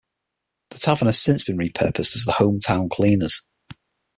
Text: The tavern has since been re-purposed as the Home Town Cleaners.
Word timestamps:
The 0.71 0.79
tavern 0.79 1.09
has 1.09 1.19
since 1.21 1.43
been 1.43 1.57
re-purposed 1.57 2.15
as 2.15 2.23
the 2.25 2.31
Home 2.31 2.59
Town 2.59 2.89
Cleaners. 2.89 3.43